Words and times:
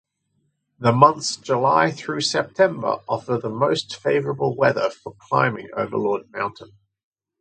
The 0.79 0.91
months 0.91 1.35
July 1.35 1.91
through 1.91 2.21
September 2.21 3.01
offer 3.07 3.37
the 3.37 3.51
most 3.51 3.95
favorable 3.97 4.55
weather 4.57 4.89
for 4.89 5.13
climbing 5.19 5.67
Overlord 5.77 6.31
Mountain. 6.31 6.71